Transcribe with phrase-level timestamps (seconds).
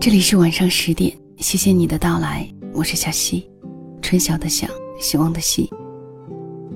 [0.00, 3.50] 这里是晚上十点，谢谢你的到来，我是小溪，
[4.00, 4.68] 春晓的晓，
[5.00, 5.68] 希望的希。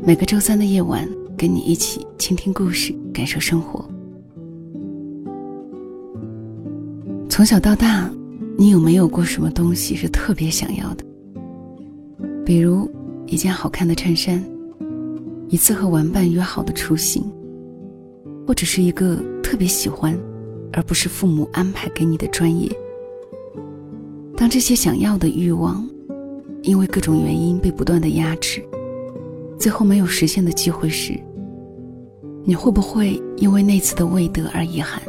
[0.03, 3.89] 每个周三的夜晚，跟你一起倾听故事，感受生活。
[7.29, 8.11] 从小到大，
[8.59, 11.05] 你有没有过什么东西是特别想要的？
[12.45, 12.91] 比如
[13.29, 14.45] 一件好看的衬衫，
[15.49, 17.23] 一次和玩伴约好的出行，
[18.49, 20.19] 或者是一个特别喜欢，
[20.73, 22.69] 而不是父母安排给你的专业。
[24.37, 25.89] 当这些想要的欲望，
[26.63, 28.63] 因为各种原因被不断的压制，
[29.59, 31.19] 最后没有实现的机会时，
[32.45, 35.01] 你会不会因为那次的未得而遗憾？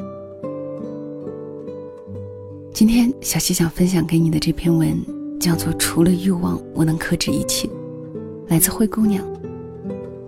[2.73, 4.99] 今天小溪想分享给你的这篇文，
[5.39, 7.67] 叫做《除了欲望，我能克制一切》，
[8.47, 9.23] 来自灰姑娘。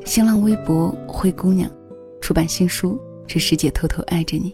[0.06, 1.70] 新浪微博灰姑娘，
[2.22, 2.92] 出版新书
[3.28, 4.52] 《这世界偷偷爱着你》。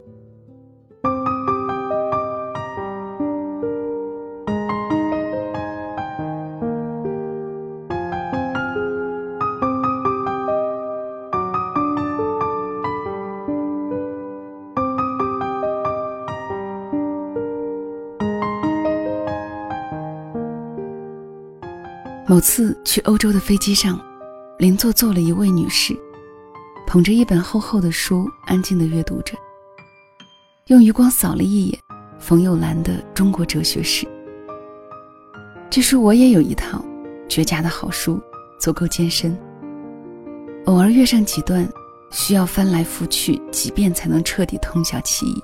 [22.32, 24.00] 某次去欧洲的飞机上，
[24.58, 25.94] 邻座坐了一位女士，
[26.88, 29.34] 捧着一本厚厚的书，安静地阅读着。
[30.68, 31.78] 用余光扫了一眼
[32.20, 34.06] 冯友兰的《中国哲学史》，
[35.70, 36.82] 这书我也有一套，
[37.28, 38.18] 绝佳的好书，
[38.58, 39.38] 足够艰深。
[40.68, 41.68] 偶尔阅上几段，
[42.12, 45.44] 需要翻来覆去几遍才能彻底通晓其意。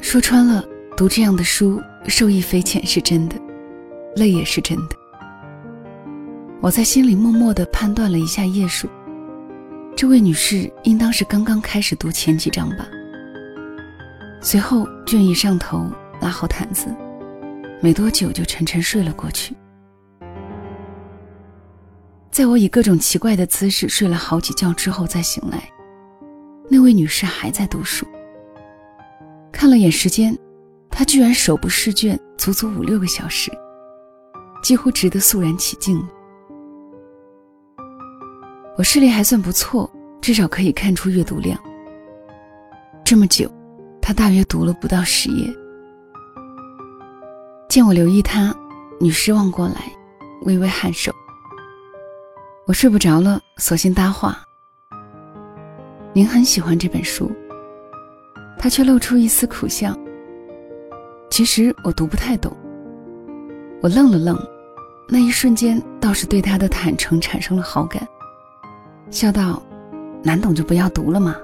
[0.00, 0.64] 说穿了，
[0.96, 3.36] 读这样的书，受益匪浅是真的。
[4.16, 4.96] 累也是真的。
[6.60, 8.88] 我在心里默默地判断了一下页数，
[9.94, 12.86] 这位女士应当是刚刚开始读前几章吧。
[14.40, 15.90] 随后卷一上头，
[16.20, 16.86] 拉好毯子，
[17.80, 19.54] 没多久就沉沉睡了过去。
[22.30, 25.62] 在我以各种奇怪的姿势睡了好几觉之后再醒来，
[26.68, 28.06] 那位女士还在读书。
[29.52, 30.36] 看了眼时间，
[30.90, 33.52] 她居然手不释卷，足足五六个小时。
[34.64, 36.02] 几乎值得肃然起敬。
[38.78, 39.88] 我视力还算不错，
[40.22, 41.60] 至少可以看出阅读量。
[43.04, 43.46] 这么久，
[44.00, 45.54] 他大约读了不到十页。
[47.68, 48.56] 见我留意他，
[48.98, 49.92] 女士望过来，
[50.46, 51.12] 微微颔首。
[52.66, 54.42] 我睡不着了，索性搭话
[56.14, 57.30] ：“您很喜欢这本书。”
[58.58, 59.94] 他却露出一丝苦笑。
[61.30, 62.56] 其实我读不太懂。
[63.84, 64.34] 我愣了愣。
[65.06, 68.08] 那一瞬间，倒是对他的坦诚产生了好感，
[69.10, 69.62] 笑道
[70.24, 71.36] ：“难懂就不要读了嘛，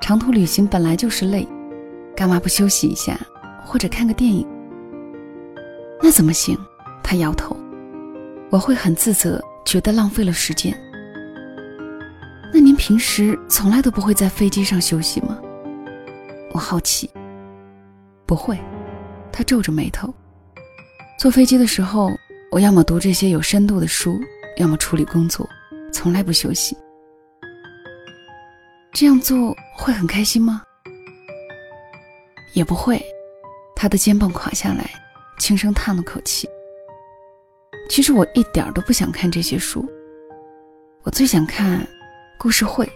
[0.00, 1.46] 长途旅行本来就是累，
[2.16, 3.16] 干嘛不休息一下，
[3.64, 4.44] 或者看个电影？”
[6.02, 6.58] 那怎么行？
[7.00, 7.56] 他摇头，
[8.50, 10.76] 我会很自责，觉得浪费了时间。
[12.52, 15.38] 那您平时从来都不会在飞机上休息吗？
[16.52, 17.08] 我好奇。
[18.26, 18.58] 不会，
[19.30, 20.12] 他皱着眉头。
[21.18, 22.16] 坐飞机的时候。
[22.50, 24.18] 我要么读这些有深度的书，
[24.56, 25.46] 要么处理工作，
[25.92, 26.74] 从来不休息。
[28.94, 30.62] 这样做会很开心吗？
[32.54, 32.98] 也不会。
[33.76, 34.90] 他的肩膀垮下来，
[35.38, 36.48] 轻声叹了口气。
[37.90, 39.86] 其实我一点都不想看这些书，
[41.02, 41.86] 我最想看
[42.38, 42.90] 故事会。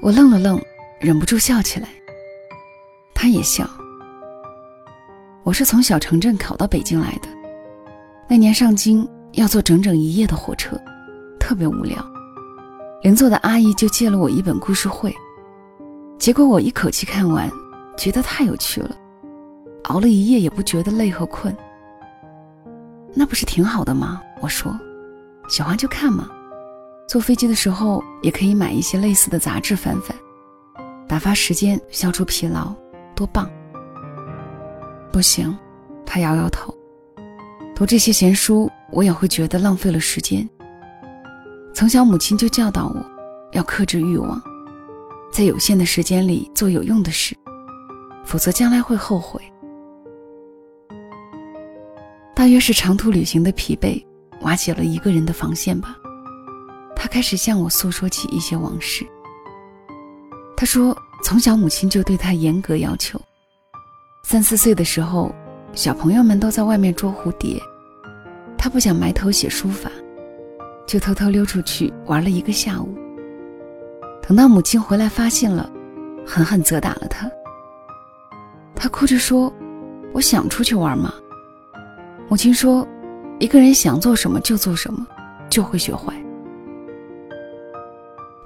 [0.00, 0.58] 我愣了愣，
[0.98, 1.90] 忍不住笑起来。
[3.14, 3.68] 他也笑。
[5.44, 7.28] 我是从小城镇考到北京来的。
[8.26, 10.74] 那年上京要坐整整一夜的火车，
[11.38, 12.02] 特别无聊。
[13.02, 15.14] 邻座的阿姨就借了我一本故事会，
[16.18, 17.50] 结果我一口气看完，
[17.94, 18.96] 觉得太有趣了，
[19.84, 21.54] 熬了一夜也不觉得累和困。
[23.12, 24.22] 那不是挺好的吗？
[24.40, 24.74] 我说，
[25.46, 26.26] 喜欢就看嘛。
[27.06, 30.16] 坐飞机的时候也可以买一些类似的杂志翻翻，
[31.06, 32.74] 打发时间，消除疲劳，
[33.14, 33.46] 多棒。
[35.14, 35.56] 不行，
[36.04, 36.74] 他摇摇头。
[37.72, 40.48] 读这些闲书，我也会觉得浪费了时间。
[41.72, 43.00] 从小母亲就教导我，
[43.52, 44.42] 要克制欲望，
[45.30, 47.32] 在有限的时间里做有用的事，
[48.24, 49.40] 否则将来会后悔。
[52.34, 54.04] 大约是长途旅行的疲惫
[54.40, 55.96] 瓦解了一个人的防线吧。
[56.96, 59.06] 他开始向我诉说起一些往事。
[60.56, 63.20] 他说，从小母亲就对他严格要求，
[64.24, 65.32] 三四岁的时候。
[65.76, 67.60] 小朋友们都在外面捉蝴蝶，
[68.56, 69.90] 他不想埋头写书法，
[70.86, 72.94] 就偷偷溜出去玩了一个下午。
[74.22, 75.68] 等到母亲回来发现了，
[76.24, 77.28] 狠狠责打了他。
[78.76, 79.52] 他哭着说
[80.14, 81.12] ：“我想出去玩嘛。”
[82.30, 82.86] 母亲说
[83.40, 85.04] ：“一个人想做什么就做什么，
[85.50, 86.14] 就会学坏。”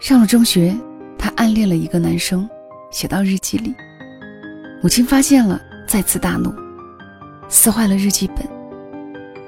[0.01, 0.75] 上了中学，
[1.19, 2.49] 他暗恋了一个男生，
[2.91, 3.75] 写到日记里。
[4.83, 6.55] 母亲发现了，再次大怒，
[7.49, 8.46] 撕坏了日记本，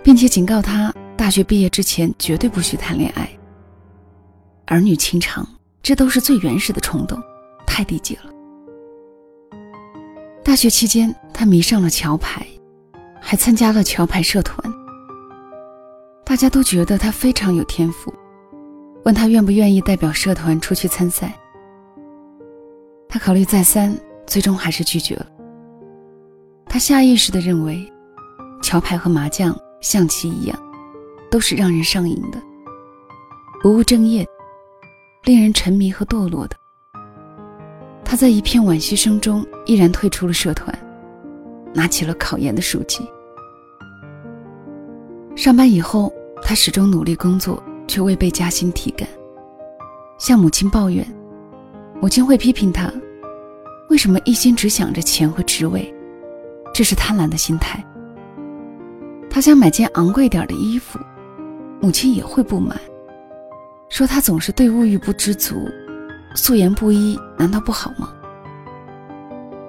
[0.02, 3.28] 并且警告他，大学毕业之前绝对不许谈恋爱。
[4.64, 5.46] 儿女情长，
[5.82, 7.22] 这都是最原始的冲动，
[7.66, 8.22] 太低级了。
[10.42, 12.46] 大学期间，他迷上了桥牌，
[13.20, 14.58] 还参加了桥牌社团。
[16.25, 18.14] 大家都觉得他非常有天赋，
[19.04, 21.34] 问他愿不愿意代表社团出去参赛。
[23.10, 23.94] 他考虑再三，
[24.26, 25.26] 最终还是拒绝了。
[26.72, 27.84] 他下意识地认为，
[28.62, 30.56] 桥牌和麻将、象棋一样，
[31.28, 32.40] 都是让人上瘾的，
[33.61, 34.25] 不务正业，
[35.25, 36.55] 令人沉迷和堕落的。
[38.05, 40.72] 他在一片惋惜声中毅然退出了社团，
[41.75, 43.05] 拿起了考研的书籍。
[45.34, 49.08] 上班以后，他始终努力工作，却未被加薪提干。
[50.19, 51.05] 向母亲抱怨，
[52.00, 52.93] 母亲会批评他：
[53.88, 55.93] 为什么一心只想着钱和职位？
[56.81, 57.85] 这是贪婪的心态。
[59.29, 60.99] 他想买件昂贵点的衣服，
[61.79, 62.75] 母亲也会不满，
[63.91, 65.69] 说他总是对物欲不知足。
[66.35, 68.11] 素颜不一难道不好吗？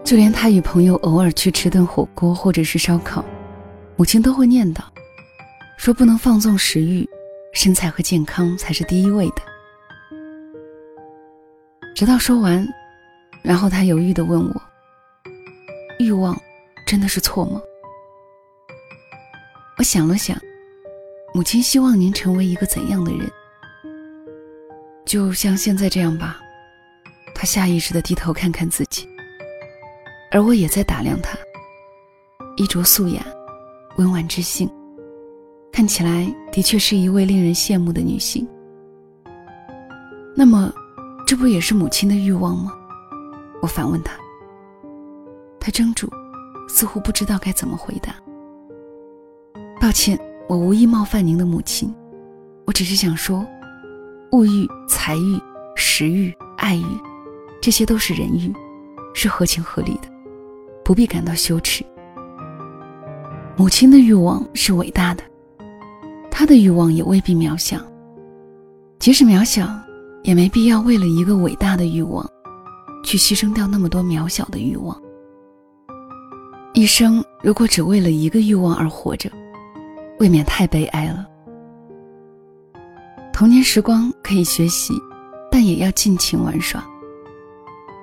[0.06, 3.26] 就连他与朋友偶尔去吃顿火锅或者是烧烤，
[3.98, 4.80] 母亲都会念叨，
[5.78, 7.06] 说不能放纵食欲，
[7.52, 9.42] 身材和健康才是第一位的。
[11.94, 12.66] 直到说完，
[13.42, 14.62] 然后他犹豫地问我
[16.00, 16.34] ：“欲望
[16.92, 17.62] 真的是错吗？”
[19.80, 20.38] 我想了想，
[21.34, 23.32] 母亲希望您成为一个怎样的人？
[25.06, 26.38] 就像现在这样吧。
[27.34, 29.08] 他下意识地低头看看自己，
[30.34, 31.38] 而我也在打量他。
[32.58, 33.26] 衣着素雅，
[33.96, 34.70] 温婉知性，
[35.72, 38.46] 看起来的确是一位令人羡慕的女性。
[40.36, 40.74] 那么，
[41.26, 42.74] 这不也是母亲的欲望吗？
[43.62, 44.14] 我反问他。
[45.58, 46.12] 他怔住，
[46.74, 48.16] 似乎不知道该怎么回答。
[49.80, 51.94] 抱歉，我无意冒犯您的母亲，
[52.66, 53.46] 我只是想说，
[54.32, 55.40] 物欲、财欲、
[55.76, 56.86] 食欲、爱欲。
[57.62, 58.52] 这些都是人欲，
[59.14, 60.08] 是合情合理的，
[60.84, 61.86] 不必感到羞耻。
[63.58, 65.24] 母亲的欲望是伟大的，
[66.32, 67.78] 她的欲望也未必渺小。
[68.98, 69.68] 即使渺小，
[70.24, 72.28] 也没必要为了一个伟大的欲望，
[73.04, 75.00] 去牺牲掉那么多渺小的欲望。
[76.74, 79.30] 一生如果只为了一个欲望而活着，
[80.20, 81.28] 未免太悲哀了。
[83.34, 84.94] 童年时光可以学习，
[85.52, 86.82] 但也要尽情玩耍。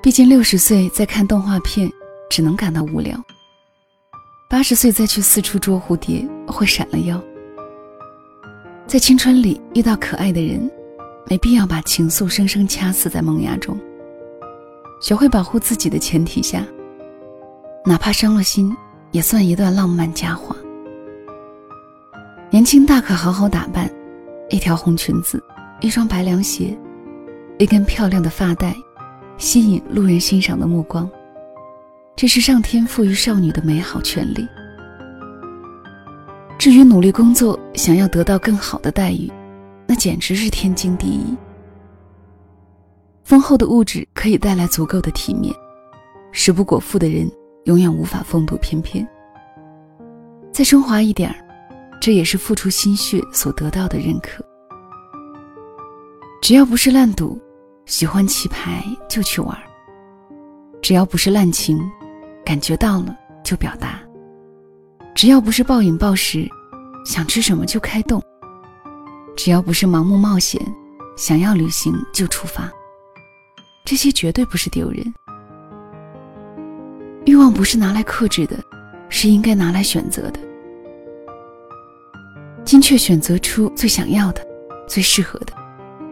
[0.03, 1.91] 毕竟六十岁再看动画片，
[2.29, 3.17] 只能感到无聊；
[4.50, 7.19] 八十岁再去四处捉蝴蝶，会闪了腰。
[8.87, 10.71] 在青春里遇到可爱的人，
[11.26, 13.79] 没必要把情愫生生掐死在萌芽中。
[15.00, 16.67] 学会保护自己的前提下，
[17.88, 18.76] 哪怕伤了心，
[19.12, 20.55] 也算一段浪漫佳话。
[22.50, 23.90] 年轻大可好好打扮，
[24.50, 25.43] 一条红裙子，
[25.80, 26.78] 一双白凉鞋，
[27.59, 28.76] 一根漂亮的发带。
[29.38, 31.09] 吸引路人欣赏的目光，
[32.14, 34.47] 这是上天赋予少女的美好权利。
[36.59, 39.33] 至于努力工作，想要得到更好的待遇，
[39.87, 41.35] 那简直是天经地义。
[43.25, 45.54] 丰厚的物质可以带来足够的体面，
[46.33, 47.30] 食不果腹的人
[47.69, 49.07] 永远无法风度翩翩。
[50.51, 51.37] 再升华一点儿，
[52.01, 54.43] 这也是付出心血所得到的认可。
[56.43, 57.39] 只要不是烂赌。
[57.87, 59.57] 喜欢棋牌就去玩，
[60.83, 61.81] 只要不是滥情，
[62.45, 63.99] 感觉到了就表达；
[65.15, 66.47] 只要不是暴饮暴食，
[67.07, 68.21] 想吃什么就开动；
[69.35, 70.61] 只要不是盲目冒险，
[71.17, 72.71] 想要旅行就出发。
[73.87, 75.03] 这些绝对不是丢人。
[77.25, 78.57] 欲望不是拿来克制的，
[79.09, 80.41] 是应该拿来选择的。
[82.65, 84.47] 精确选择出最想要的，
[84.87, 85.53] 最适合的。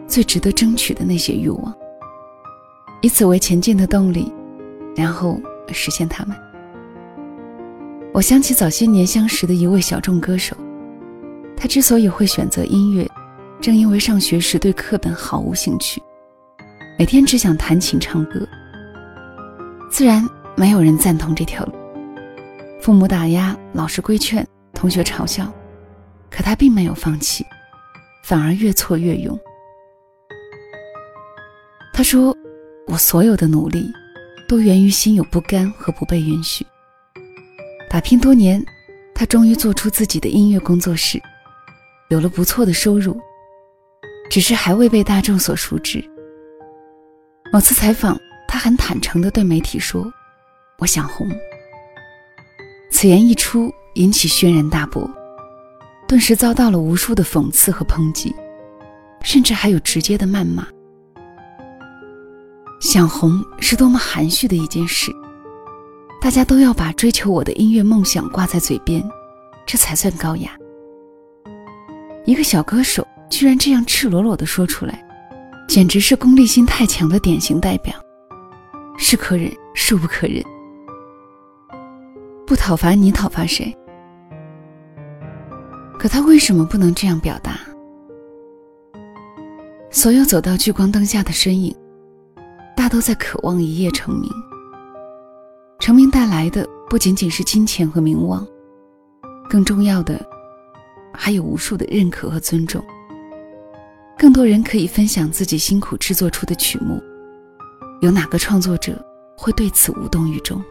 [0.09, 1.75] 最值得争取的那些欲望，
[3.03, 4.33] 以此为前进的动力，
[4.95, 5.37] 然后
[5.73, 6.37] 实现他们。
[8.15, 10.57] 我想起早些年相识的一位小众歌手，
[11.57, 13.05] 他之所以会选择音乐，
[13.61, 16.01] 正因为上学时对课本毫无兴趣，
[16.97, 18.47] 每天只想弹琴唱歌。
[19.91, 20.25] 自然
[20.59, 21.73] 没有人赞同这条路，
[22.81, 25.53] 父母打压，老师规劝，同学嘲笑，
[26.31, 27.45] 可他并没有放弃，
[28.25, 29.39] 反而越挫越勇。
[31.93, 32.35] 他说
[32.89, 33.93] ：“我所有的努力，
[34.49, 36.67] 都源于心有不甘和不被允许。
[37.91, 38.65] 打拼多年，
[39.15, 41.21] 他终于做出自己的音乐工作室，
[42.09, 43.21] 有了不错的收入，
[44.31, 46.03] 只是还未被大众所熟知。
[47.53, 50.11] 某次采访，他很坦诚地对媒体说
[50.79, 51.29] ：“我想红。”
[52.91, 55.09] 此言一出，引起轩然大波，
[56.09, 58.35] 顿时遭到了无数的讽刺和抨击，
[59.23, 60.67] 甚至还有直接的谩骂。
[62.81, 65.11] 想红是多么含蓄的一件事，
[66.21, 69.03] 大家都要把追求我的音乐梦想挂在嘴边，
[69.67, 70.57] 这才算高雅。
[72.25, 75.05] 一个小歌手居然这样赤裸裸地说出来，
[75.69, 77.95] 简直是功利心太强的典型代表。
[78.99, 80.43] 是可忍，孰不可忍？
[82.47, 83.77] 不讨伐你，讨伐谁？
[85.99, 87.59] 可他为什么不能这样表达？
[89.91, 91.75] 所有走到聚光灯下的身影。
[92.77, 94.31] 大都在渴望一夜成名。
[95.81, 98.47] 成名带来的不仅仅是金钱和名望，
[99.49, 100.25] 更重要的
[101.13, 102.85] 还有无数的认可和尊重。
[104.17, 107.03] 更多人可以分享自己辛苦制作出的曲目，
[108.03, 109.05] 有哪个创作者
[109.37, 110.63] 会对此无动于衷？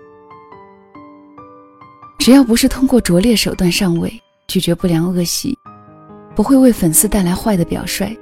[2.25, 4.11] 只要不是通过拙劣手段上位，
[4.47, 5.55] 拒绝不良恶习，
[6.35, 8.17] 不会为粉丝带来坏的表率，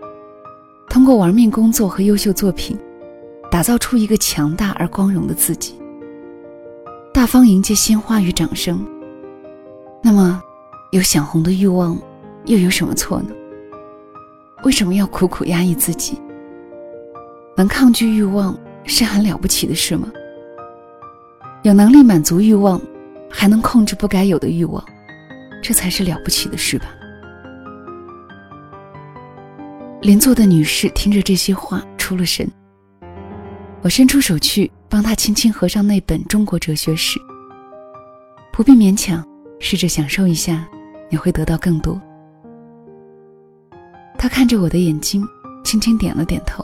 [0.89, 2.77] 通过玩命工作和优秀作品。
[3.49, 5.79] 打造出一个强大而光荣的自己，
[7.13, 8.85] 大方迎接鲜花与掌声。
[10.01, 10.43] 那么，
[10.91, 11.97] 有想红的欲望，
[12.43, 13.29] 又有什么错呢？
[14.65, 16.19] 为什么要苦苦压抑自己？
[17.55, 20.11] 能抗拒欲望是很了不起的事吗？
[21.61, 22.81] 有能力满足欲望，
[23.35, 24.83] 还能控制不该有的欲望，
[25.61, 26.85] 这才是了不起的事吧？
[30.01, 32.49] 邻座的女士听着这些话，出了神。
[33.81, 37.19] 我伸出手去帮她轻轻合上那本中国哲学史。
[38.53, 39.25] 不必勉强，
[39.59, 40.67] 试着享受一下，
[41.09, 41.99] 你会得到更多。
[44.17, 45.27] 他看着我的眼睛，
[45.65, 46.63] 轻轻点了点头。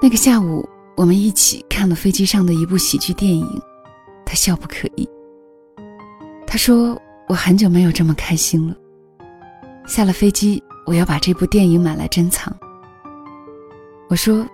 [0.00, 3.60] 那个下午，我们一起看了飞机上的一部喜剧电影，
[4.28, 5.08] 他笑不可抑。
[6.46, 8.76] 他说：“我很久没有这么开心了。”
[9.88, 12.54] 下了飞机，我要把这部电影买来珍藏。
[14.10, 14.46] 我说：“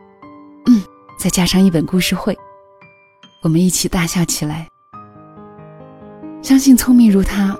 [0.67, 0.81] 嗯。”
[1.19, 2.37] 再加上一本故事会，
[3.43, 4.69] 我们一起大笑起来。
[6.43, 7.57] 相信聪明如他，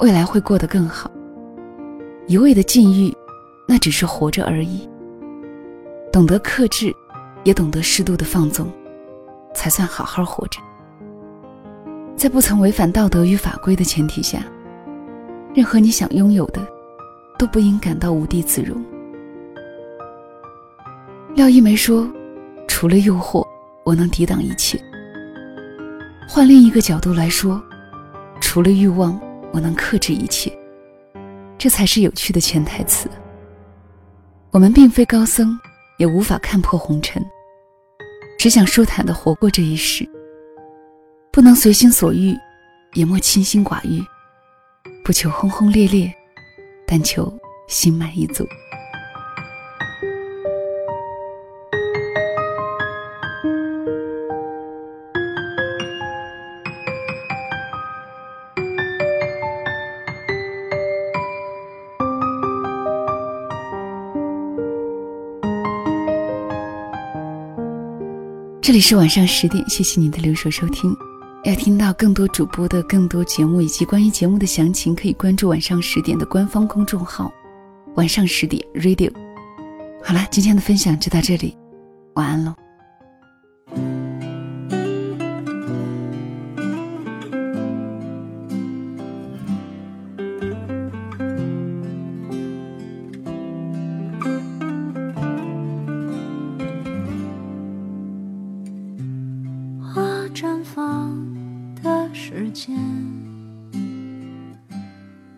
[0.00, 1.10] 未来会过得更好。
[2.26, 3.16] 一味的禁欲，
[3.66, 4.88] 那只是活着而已。
[6.12, 6.92] 懂得克制，
[7.44, 8.70] 也懂得适度的放纵，
[9.54, 10.60] 才算好好活着。
[12.16, 14.44] 在不曾违反道德与法规的前提下，
[15.54, 16.66] 任何你想拥有的，
[17.38, 18.82] 都不应感到无地自容。
[21.34, 22.10] 廖一梅说。
[22.68, 23.42] 除了诱惑，
[23.84, 24.78] 我能抵挡一切。
[26.28, 27.62] 换另一个角度来说，
[28.38, 29.18] 除了欲望，
[29.50, 30.52] 我能克制一切。
[31.56, 33.08] 这才是有趣的潜台词。
[34.50, 35.58] 我们并非高僧，
[35.96, 37.24] 也无法看破红尘，
[38.38, 40.06] 只想舒坦的活过这一世。
[41.36, 42.34] 不能随心所欲，
[42.94, 44.02] 也莫清心寡欲。
[45.04, 46.10] 不求轰轰烈烈，
[46.86, 47.30] 但求
[47.68, 48.48] 心满意足。
[68.62, 70.96] 这里是晚上十点，谢谢你的留守收听。
[71.46, 77.32] 要听到更多主播的更多节目以及关于节目的详情，可以关注晚上十点的官方公众号
[77.94, 79.12] “晚上十点 Radio”。
[80.02, 81.56] 好了，今天的分享就到这里，
[82.14, 82.52] 晚安喽。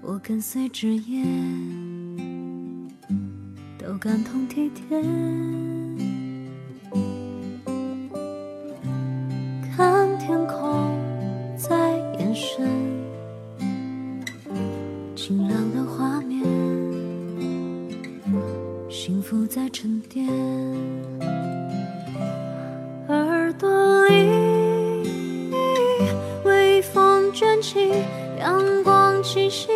[0.01, 1.25] 我跟随枝叶，
[3.77, 5.68] 都感同体贴。
[28.49, 29.69] 阳光气息。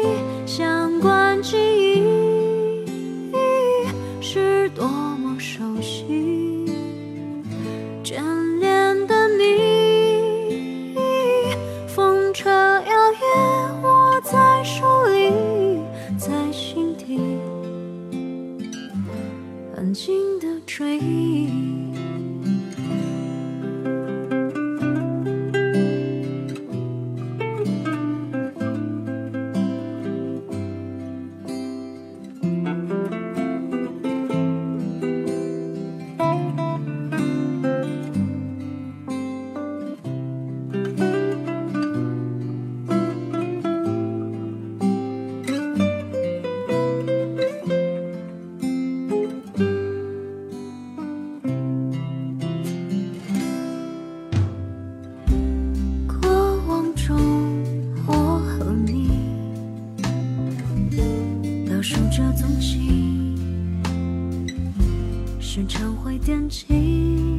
[65.72, 67.31] 常会惦记。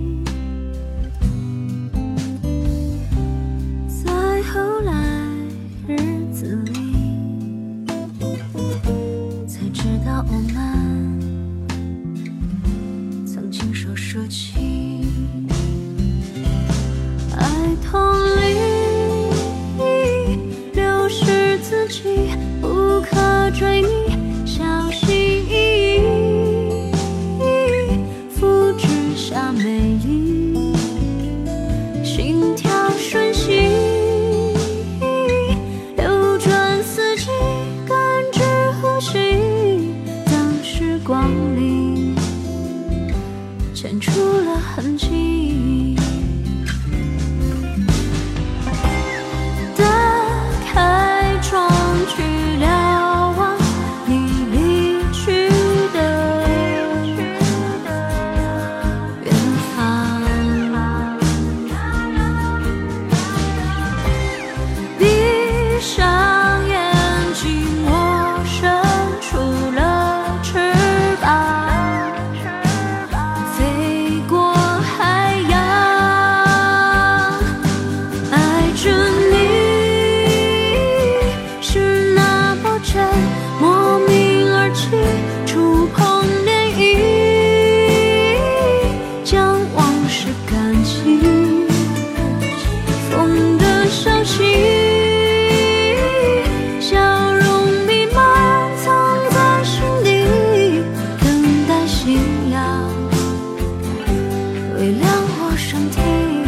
[105.53, 106.42] 无声听。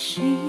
[0.00, 0.39] she